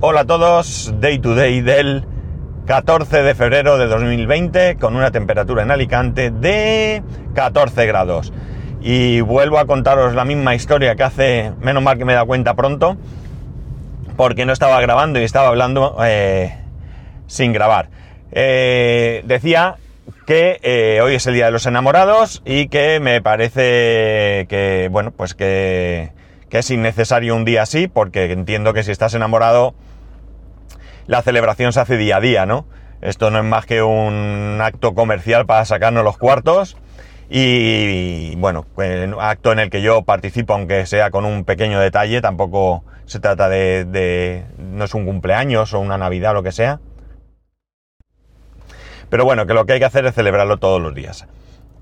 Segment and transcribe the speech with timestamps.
[0.00, 2.04] Hola a todos, Day to Day del
[2.66, 7.02] 14 de febrero de 2020 con una temperatura en Alicante de
[7.34, 8.32] 14 grados.
[8.80, 12.28] Y vuelvo a contaros la misma historia que hace, menos mal que me he dado
[12.28, 12.96] cuenta pronto,
[14.16, 16.56] porque no estaba grabando y estaba hablando eh,
[17.26, 17.88] sin grabar.
[18.30, 19.78] Eh, decía
[20.28, 25.10] que eh, hoy es el Día de los Enamorados y que me parece que, bueno,
[25.10, 26.12] pues que,
[26.50, 29.74] que es innecesario un día así, porque entiendo que si estás enamorado,
[31.08, 32.66] la celebración se hace día a día, ¿no?
[33.00, 36.76] Esto no es más que un acto comercial para sacarnos los cuartos
[37.30, 38.66] y, bueno,
[39.18, 43.48] acto en el que yo participo, aunque sea con un pequeño detalle, tampoco se trata
[43.48, 46.80] de, de no es un cumpleaños o una Navidad o lo que sea.
[49.08, 51.26] Pero bueno, que lo que hay que hacer es celebrarlo todos los días.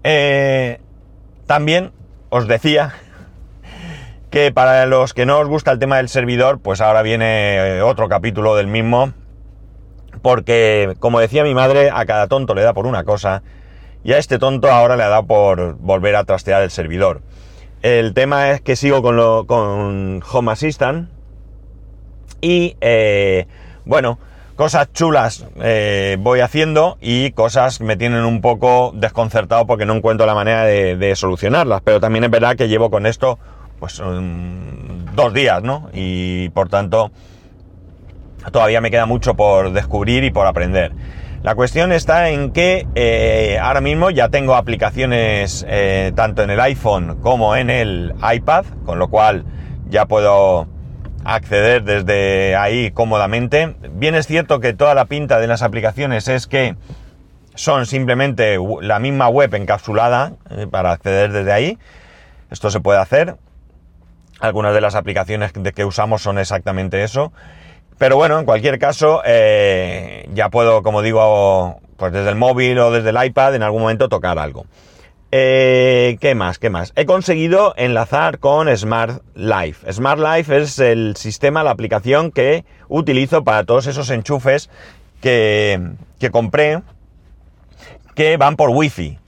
[0.05, 0.81] Eh,
[1.47, 1.91] también
[2.29, 2.95] os decía
[4.37, 7.81] que para los que no os gusta el tema del servidor, pues ahora viene eh,
[7.81, 9.15] otro capítulo del mismo,
[10.21, 13.43] porque como decía mi madre, a cada tonto le da por una cosa,
[14.05, 17.23] y a este tonto ahora le ha dado por volver a trastear el servidor.
[17.81, 21.09] El tema es que sigo con, lo, con Home Assistant
[22.43, 23.47] y eh,
[23.87, 24.19] bueno,
[24.55, 30.27] cosas chulas eh, voy haciendo y cosas me tienen un poco desconcertado porque no encuentro
[30.27, 31.81] la manera de, de solucionarlas.
[31.81, 33.39] Pero también es verdad que llevo con esto
[33.79, 34.01] pues
[35.15, 35.89] dos días, ¿no?
[35.93, 37.11] Y por tanto
[38.53, 40.93] todavía me queda mucho por descubrir y por aprender.
[41.43, 46.61] La cuestión está en que eh, ahora mismo ya tengo aplicaciones eh, tanto en el
[46.61, 49.45] iPhone como en el iPad, con lo cual
[49.89, 50.67] ya puedo
[51.25, 53.77] acceder desde ahí cómodamente.
[53.93, 56.77] Bien es cierto que toda la pinta de las aplicaciones es que
[57.55, 61.79] son simplemente la misma web encapsulada eh, para acceder desde ahí.
[62.51, 63.37] Esto se puede hacer.
[64.41, 67.33] Algunas de las aplicaciones que usamos son exactamente eso.
[67.99, 72.91] Pero bueno, en cualquier caso, eh, ya puedo, como digo, pues desde el móvil o
[72.91, 74.67] desde el iPad en algún momento tocar algo.
[75.33, 76.59] Eh, ¿Qué más?
[76.59, 76.93] ¿Qué más?
[76.95, 79.91] He conseguido enlazar con Smart Life.
[79.93, 84.71] Smart Life es el sistema, la aplicación que utilizo para todos esos enchufes
[85.21, 85.81] que,
[86.21, 86.83] que compré
[88.15, 89.19] que van por Wi-Fi.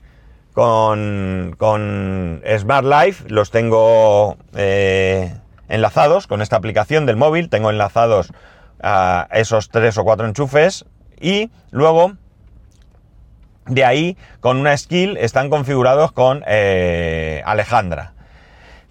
[0.59, 5.33] Con, Smart Life los tengo eh,
[5.69, 7.47] enlazados con esta aplicación del móvil.
[7.47, 8.33] Tengo enlazados
[8.83, 10.83] a esos tres o cuatro enchufes
[11.17, 12.11] y luego
[13.67, 18.11] de ahí con una skill están configurados con eh, Alejandra.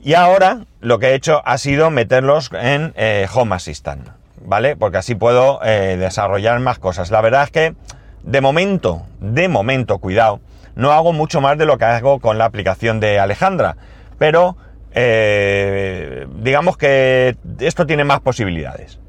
[0.01, 4.09] Y ahora lo que he hecho ha sido meterlos en eh, Home Assistant,
[4.41, 4.75] ¿vale?
[4.75, 7.11] Porque así puedo desarrollar más cosas.
[7.11, 7.75] La verdad es que
[8.23, 10.41] de momento, de momento, cuidado,
[10.79, 13.77] no hago mucho más de lo que hago con la aplicación de Alejandra,
[14.17, 14.57] pero
[14.93, 19.01] eh, digamos que esto tiene más posibilidades.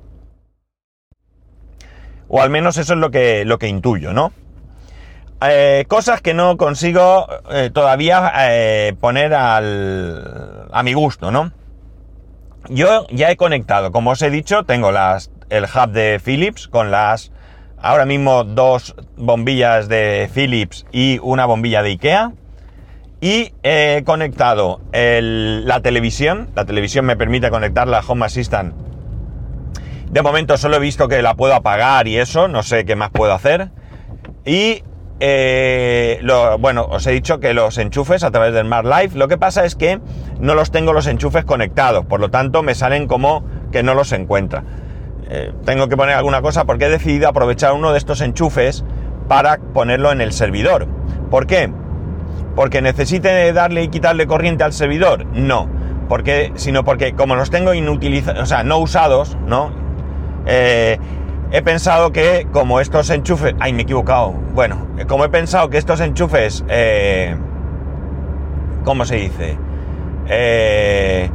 [2.28, 4.34] O al menos eso es lo que, lo que intuyo, ¿no?
[5.41, 8.34] Eh, cosas que no consigo eh, todavía
[9.00, 11.51] poner al, a mi gusto, ¿no?
[12.69, 17.31] Yo ya he conectado, como os he dicho, tengo el hub de Philips con las,
[17.81, 22.31] ahora mismo dos bombillas de Philips y una bombilla de Ikea.
[23.22, 28.73] Y he conectado la televisión, la televisión me permite conectar la Home Assistant.
[30.09, 33.12] De momento solo he visto que la puedo apagar y eso, no sé qué más
[33.12, 33.72] puedo hacer.
[34.45, 34.84] Y
[35.19, 36.22] eh,
[36.59, 39.66] bueno, os he dicho que los enchufes a través del Smart Life, lo que pasa
[39.66, 40.00] es que
[40.39, 44.13] no los tengo los enchufes conectados, por lo tanto me salen como que no los
[44.13, 44.63] encuentra.
[45.29, 48.84] Eh, tengo que poner alguna cosa porque he decidido aprovechar uno de estos enchufes
[49.28, 50.88] para ponerlo en el servidor.
[51.29, 51.72] ¿Por qué?
[52.56, 55.25] Porque necesite darle y quitarle corriente al servidor.
[55.28, 55.69] No,
[56.09, 59.72] porque, sino porque como los tengo inutilizados, o sea, no usados, ¿no?
[60.47, 60.97] Eh,
[61.51, 63.53] he pensado que como estos enchufes...
[63.59, 64.31] ¡Ay, me he equivocado!
[64.53, 66.66] Bueno, como he pensado que estos enchufes...
[66.68, 67.35] Eh,
[68.84, 69.57] ¿Cómo se dice?
[70.28, 71.29] Eh,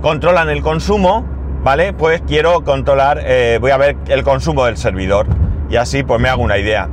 [0.00, 1.26] controlan el consumo,
[1.66, 1.92] ¿vale?
[1.92, 3.20] Pues quiero controlar...
[3.24, 5.26] Eh, voy a ver el consumo del servidor.
[5.68, 6.88] Y así pues me hago una idea.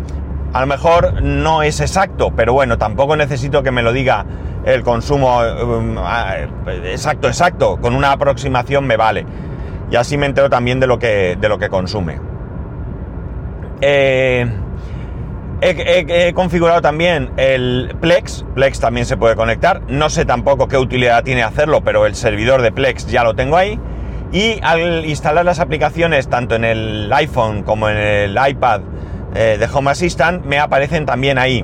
[0.51, 4.25] A lo mejor no es exacto, pero bueno, tampoco necesito que me lo diga
[4.65, 5.95] el consumo um,
[6.85, 7.77] exacto, exacto.
[7.77, 9.27] Con una aproximación me vale.
[9.91, 12.19] Y así me entero también de lo que, de lo que consume.
[13.79, 14.51] Eh,
[15.61, 18.43] he, configurado también el Plex.
[18.55, 19.83] Plex también se puede conectar.
[19.87, 23.55] No sé tampoco qué utilidad tiene hacerlo, pero el servidor de Plex ya lo tengo
[23.55, 23.79] ahí.
[24.33, 28.81] Y al instalar las aplicaciones tanto en el iPhone como en el iPad
[29.35, 31.63] eh, de Home Assistant, me aparecen también ahí.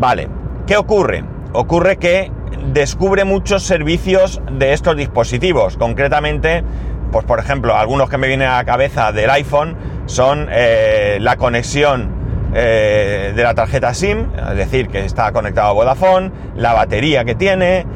[0.00, 0.28] Vale,
[0.66, 1.22] ¿qué ocurre?
[1.52, 2.32] Ocurre que
[2.72, 5.76] descubre muchos servicios de estos dispositivos.
[5.76, 6.64] Concretamente,
[7.12, 9.76] pues por ejemplo, algunos que me vienen a la cabeza del iPhone
[10.06, 12.10] son eh, la conexión
[12.56, 17.36] eh, de la tarjeta SIM, es decir, que está conectado a Vodafone, la batería que
[17.36, 17.86] tiene,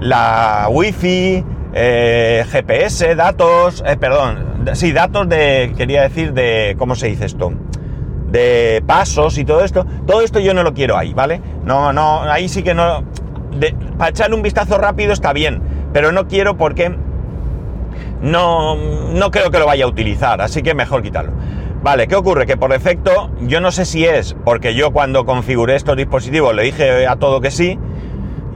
[0.00, 7.52] la Wi-Fi, GPS, datos, perdón, sí, datos de, quería decir, de, ¿cómo se dice esto?
[8.28, 9.86] De pasos y todo esto.
[10.06, 11.40] Todo esto yo no lo quiero ahí, ¿vale?
[11.64, 13.04] No, no, ahí sí que no.
[13.98, 15.62] para echarle un vistazo rápido está bien,
[15.92, 16.94] pero no quiero porque
[18.20, 21.32] no, no creo que lo vaya a utilizar, así que mejor quitarlo.
[21.82, 22.46] Vale, ¿qué ocurre?
[22.46, 26.64] Que por defecto, yo no sé si es porque yo cuando configuré estos dispositivos le
[26.64, 27.78] dije a todo que sí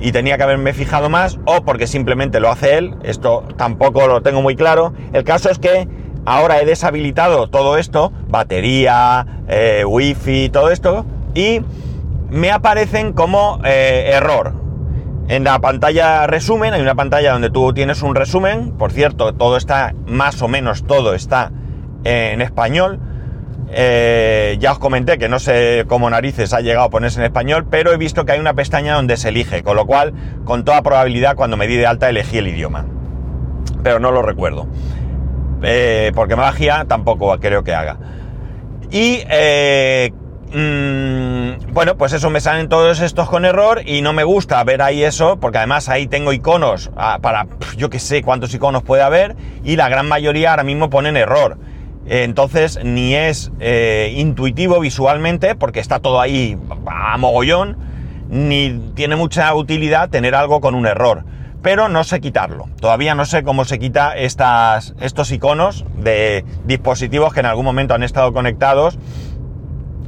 [0.01, 4.23] y tenía que haberme fijado más o porque simplemente lo hace él, esto tampoco lo
[4.23, 4.93] tengo muy claro.
[5.13, 5.89] El caso es que
[6.25, 11.05] ahora he deshabilitado todo esto, batería, eh, wifi, todo esto,
[11.35, 11.61] y
[12.31, 14.55] me aparecen como eh, error.
[15.29, 19.57] En la pantalla resumen, hay una pantalla donde tú tienes un resumen, por cierto, todo
[19.57, 21.51] está, más o menos todo está
[22.05, 23.01] en español.
[23.77, 27.67] Eh, ya os comenté que no sé cómo narices ha llegado a ponerse en español,
[27.69, 30.83] pero he visto que hay una pestaña donde se elige, con lo cual, con toda
[30.83, 32.87] probabilidad, cuando me di de alta elegí el idioma.
[33.83, 34.69] Pero no lo recuerdo.
[35.63, 37.99] Eh, porque magia tampoco creo que haga.
[38.91, 40.13] Y eh,
[40.57, 44.83] Mm, bueno, pues eso me salen todos estos con error y no me gusta ver
[44.83, 49.03] ahí eso, porque además ahí tengo iconos ah, para yo que sé cuántos iconos puede
[49.03, 49.35] haber
[49.65, 51.59] y la gran mayoría ahora mismo ponen error.
[52.07, 57.77] Entonces ni es eh, intuitivo visualmente porque está todo ahí a mogollón,
[58.29, 61.25] ni tiene mucha utilidad tener algo con un error.
[61.63, 62.69] Pero no sé quitarlo.
[62.79, 67.95] Todavía no sé cómo se quita estas, estos iconos de dispositivos que en algún momento
[67.95, 68.99] han estado conectados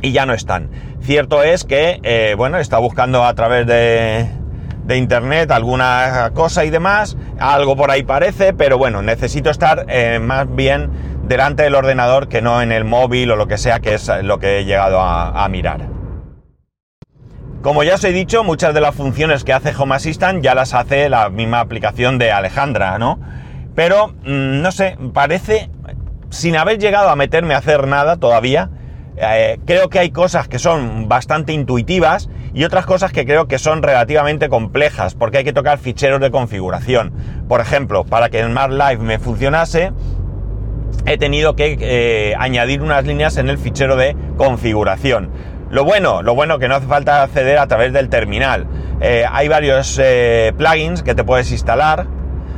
[0.02, 0.70] y ya no están.
[1.00, 4.28] Cierto es que, eh, bueno, está buscando a través de,
[4.84, 10.18] de, internet alguna cosa y demás, algo por ahí parece, pero bueno, necesito estar eh,
[10.20, 10.90] más bien
[11.26, 14.38] delante del ordenador que no en el móvil o lo que sea, que es lo
[14.38, 15.88] que he llegado a, mirar.
[17.62, 20.74] Como ya os he dicho, muchas de las funciones que hace Home Assistant ya las
[20.74, 23.18] hace la misma aplicación de Alejandra, ¿no?
[23.74, 25.70] Pero, mm, no sé, parece,
[26.30, 28.70] sin haber llegado a meterme a hacer nada todavía,
[29.16, 33.58] eh, creo que hay cosas que son bastante intuitivas y otras cosas que creo que
[33.58, 37.12] son relativamente complejas porque hay que tocar ficheros de configuración.
[37.48, 39.92] Por ejemplo, para que el Smart Live me funcionase,
[41.04, 45.30] he tenido que eh, añadir unas líneas en el fichero de configuración.
[45.70, 48.66] Lo bueno, lo bueno que no hace falta acceder a través del terminal.
[49.00, 50.00] Eh, hay varios
[50.56, 52.06] plugins que te puedes instalar.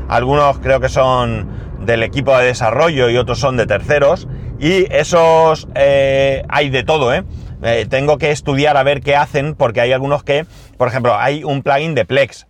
[0.08, 1.48] Algunos creo que son
[1.80, 4.28] del equipo de desarrollo y otros son de terceros.
[4.58, 7.22] Y esos eh, hay de todo, ¿eh?
[7.62, 7.86] ¿eh?
[7.88, 10.46] Tengo que estudiar a ver qué hacen, porque hay algunos que,
[10.76, 12.47] por ejemplo, hay un plugin de Plex.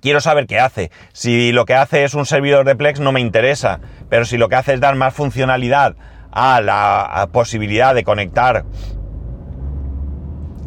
[0.00, 0.90] Quiero saber qué hace.
[1.12, 3.80] Si lo que hace es un servidor de Plex, no me interesa.
[4.08, 5.96] Pero si lo que hace es dar más funcionalidad
[6.30, 8.64] a la posibilidad de conectar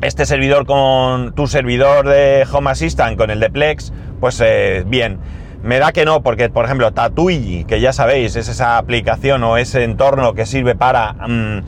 [0.01, 5.19] este servidor con tu servidor de Home Assistant con el de Plex, pues eh, bien.
[5.63, 9.55] Me da que no, porque por ejemplo Tatuigi, que ya sabéis, es esa aplicación o
[9.55, 11.63] ese entorno que sirve para mm,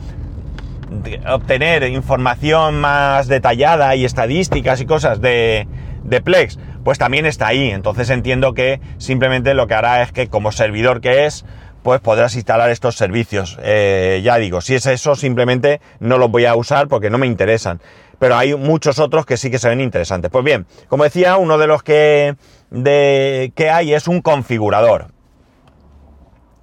[1.32, 5.66] obtener información más detallada y estadísticas y cosas de,
[6.08, 7.70] de, Plex, pues también está ahí.
[7.70, 11.44] Entonces entiendo que simplemente lo que hará es que como servidor que es,
[11.82, 13.58] pues podrás instalar estos servicios.
[13.62, 17.26] Eh, ya digo, si es eso, simplemente no los voy a usar porque no me
[17.26, 17.80] interesan.
[18.18, 20.30] Pero hay muchos otros que sí que se ven interesantes.
[20.30, 22.34] Pues bien, como decía, uno de los que
[22.70, 25.15] de, que hay es un configurador.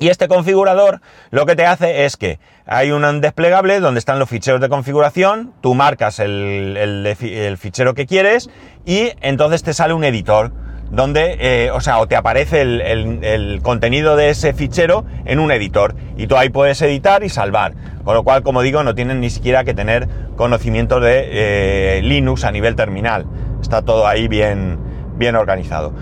[0.03, 0.99] Y este configurador
[1.31, 5.53] lo que te hace es que hay un desplegable donde están los ficheros de configuración,
[5.61, 7.15] tú marcas el,
[7.57, 8.49] fichero que quieres
[8.85, 10.51] y entonces te sale un editor
[10.91, 15.95] donde, eh, o sea, o te aparece el, contenido de ese fichero en un editor
[16.17, 17.73] y tú ahí puedes editar y salvar.
[18.03, 22.43] Con lo cual, como digo, no tienen ni siquiera que tener conocimiento de eh, Linux
[22.43, 23.25] a nivel terminal.
[23.61, 24.79] Está todo ahí bien,
[25.15, 25.93] bien organizado.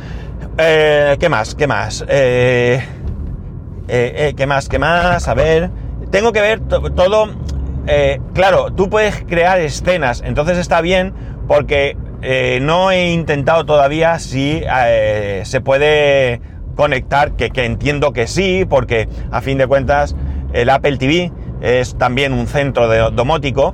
[0.58, 1.53] Eh, ¿Qué más?
[1.53, 2.03] ¿Qué más?
[3.94, 4.70] Eh, ¿Qué más?
[4.70, 5.28] ¿Qué más?
[5.28, 5.70] A ver.
[6.10, 7.30] Tengo que ver todo.
[8.34, 11.14] claro, tú puedes crear escenas, entonces está bien
[11.48, 11.98] porque
[12.62, 14.62] no he intentado todavía si
[15.44, 16.42] se puede
[16.76, 20.16] conectar, que, entiendo que sí, porque a fin de cuentas
[20.54, 21.32] el Apple TV
[21.62, 23.74] es también un centro de domótico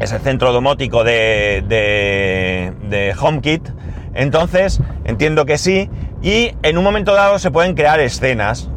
[0.00, 3.68] es el centro domótico de, de, HomeKit.
[4.14, 5.90] Entonces, entiendo que sí.
[6.22, 8.70] Y en un momento dado se pueden crear escenas.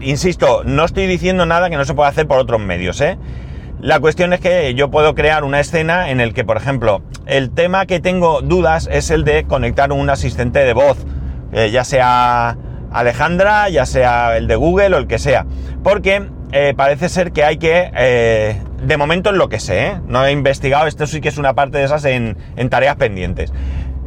[0.00, 3.18] Insisto, no estoy diciendo nada que no se pueda hacer por otros medios, ¿eh?
[3.80, 7.50] La cuestión es que yo puedo crear una escena en el que, por ejemplo, el
[7.50, 10.98] tema que tengo dudas es el de conectar un asistente de voz,
[11.52, 12.58] eh, ya sea
[12.90, 15.46] Alejandra, ya sea el de Google o el que sea.
[15.84, 20.00] Porque eh, parece ser que hay que, eh, de momento en lo que sé, ¿eh?
[20.06, 22.36] no he investigado, esto sí que es una parte de esas en,
[22.70, 23.52] tareas pendientes.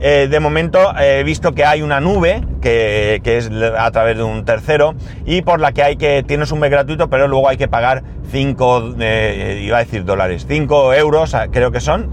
[0.02, 4.96] De momento he visto que hay una nube que, es a través de un tercero
[5.26, 8.04] y por la que hay que, tienes un mes gratuito, pero luego hay que pagar
[8.32, 12.10] 5, iba a decir dólares, 5 euros, creo que son,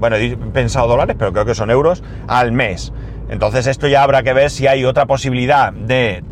[0.00, 2.92] bueno, he pensado dólares, pero creo que son euros al mes.
[3.28, 6.22] Entonces esto ya habrá que ver si hay otra posibilidad de,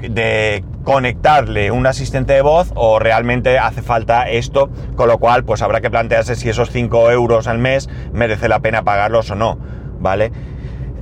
[0.00, 5.62] de, conectarle un asistente de voz o realmente hace falta esto, con lo cual pues
[5.62, 9.58] habrá que plantearse si esos 5 euros al mes merece la pena pagarlos o no,
[10.00, 10.32] ¿vale?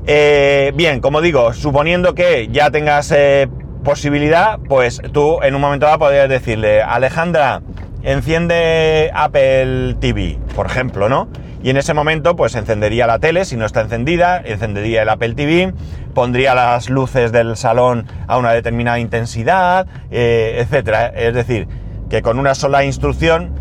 [0.07, 3.49] Eh, bien, como digo, suponiendo que ya tengas eh,
[3.85, 7.63] posibilidad, pues tú en un momento dado podrías decirle, Alejandra,
[8.03, 11.29] enciende Apple TV, por ejemplo, ¿no?
[11.63, 15.35] Y en ese momento, pues encendería la tele, si no está encendida, encendería el Apple
[15.35, 15.75] TV,
[16.15, 21.09] pondría las luces del salón a una determinada intensidad, eh, etcétera.
[21.09, 21.67] Es decir,
[22.09, 23.53] que con una sola instrucción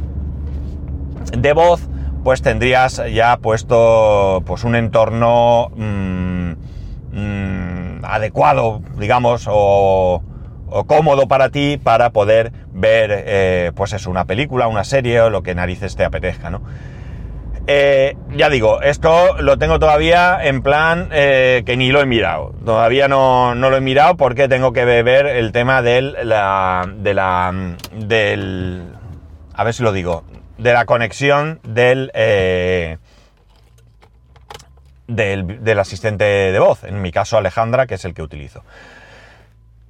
[1.35, 1.89] de voz,
[2.23, 6.51] pues tendrías ya puesto pues un entorno mm,
[7.13, 10.21] mm, adecuado, digamos, o,
[10.85, 15.41] cómodo para ti para poder ver, eh, pues eso, una película, una serie o lo
[15.41, 16.61] que narices te apetezca, ¿no?
[17.69, 22.53] Eh, ya digo, esto lo tengo todavía en plan eh, que ni lo he mirado.
[22.65, 27.75] Todavía no, lo he mirado porque tengo que ver el tema del, la, de la,
[27.91, 28.83] del,
[29.53, 30.23] a ver si lo digo,
[30.57, 32.99] de la conexión del, eh,
[35.07, 36.85] del, del asistente de voz.
[36.85, 38.63] En mi caso Alejandra, que es el que utilizo.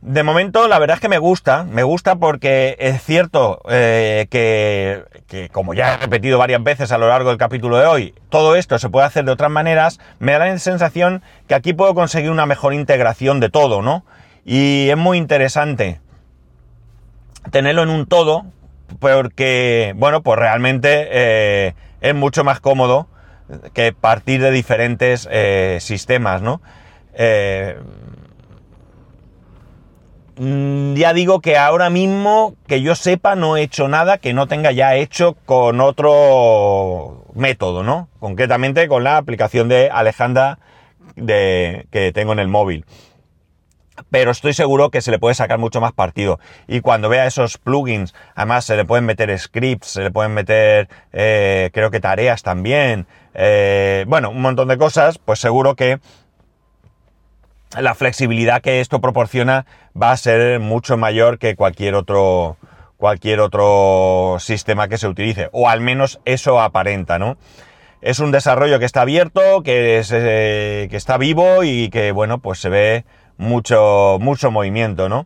[0.02, 5.50] De momento, la verdad es que me gusta, me gusta porque es cierto eh, que,
[5.52, 8.78] como ya he repetido varias veces a lo largo del capítulo de hoy, todo esto
[8.78, 12.46] se puede hacer de otras maneras, me da la sensación que aquí puedo conseguir una
[12.46, 14.06] mejor integración de todo, ¿no?
[14.46, 16.00] Y es muy interesante
[17.52, 18.46] tenerlo en un todo,
[19.00, 23.08] porque, bueno, pues realmente eh, es mucho más cómodo
[23.74, 26.62] que partir de diferentes eh, sistemas, ¿no?
[27.18, 28.17] Mm,
[30.38, 34.72] ya digo que ahora mismo, que yo sepa, no he hecho nada que no tenga
[34.72, 38.10] ya hecho con otro método, ¿no?
[38.20, 40.60] Concretamente con la aplicación de Alejandra
[41.16, 42.86] que tengo en el móvil.
[44.12, 46.40] Pero estoy seguro que se le puede sacar mucho más partido.
[46.68, 50.88] Y cuando vea esos plugins, además se le pueden meter scripts, se le pueden meter,
[51.14, 53.08] eh, creo que tareas también.
[53.34, 56.00] Eh, bueno, un montón de cosas, pues seguro que
[57.76, 59.66] la flexibilidad que esto proporciona
[60.00, 62.58] va a ser mucho mayor que cualquier otro,
[62.98, 67.38] cualquier otro sistema que se utilice, o al menos eso aparenta, ¿no?
[68.02, 72.60] Es un desarrollo que está abierto, que, eh, que está vivo y que, bueno, pues
[72.60, 73.06] se ve
[73.38, 75.26] mucho, mucho movimiento, ¿no?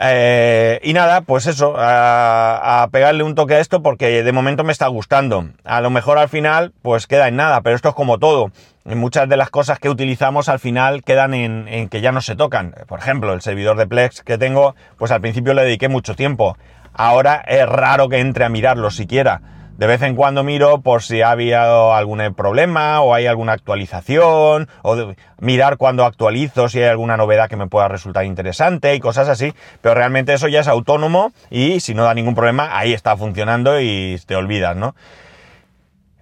[0.00, 4.62] Eh, y nada, pues eso, a, a, pegarle un toque a esto porque de momento
[4.62, 5.48] me está gustando.
[5.64, 8.52] A lo mejor al final, pues queda en nada, pero esto es como todo
[8.94, 12.74] muchas de las cosas que utilizamos al final quedan en, que ya no se tocan.
[12.86, 16.56] Por ejemplo, el servidor de Plex que tengo, pues al principio le dediqué mucho tiempo.
[16.94, 19.40] Ahora es raro que entre a mirarlo siquiera.
[19.76, 24.68] De vez en cuando miro por si ha habido algún problema o hay alguna actualización,
[24.82, 29.28] o mirar cuando actualizo si hay alguna novedad que me pueda resultar interesante y cosas
[29.28, 33.16] así, pero realmente eso ya es autónomo y si no da ningún problema, ahí está
[33.16, 34.96] funcionando y te olvidas, ¿no?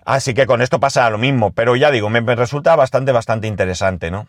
[0.06, 4.12] Así que con esto pasa lo mismo, pero ya digo, me, resulta bastante, bastante interesante,
[4.12, 4.28] ¿no?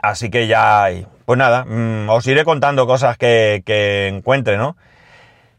[0.00, 0.86] Así que ya,
[1.24, 4.76] pues nada, mm, os iré contando cosas que, encuentre, ¿no?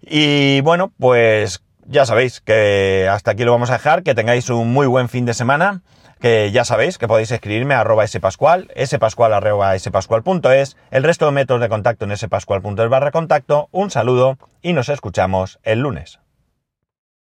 [0.02, 4.72] Y bueno, pues ya sabéis que hasta aquí lo vamos a dejar, que tengáis un
[4.72, 5.82] muy buen fin de semana,
[6.22, 11.34] que ya sabéis que podéis escribirme a arroba spascual, spascual arroba spascual.es, el resto de
[11.34, 16.20] métodos de contacto en spascual.es barra contacto, un saludo y nos escuchamos el lunes.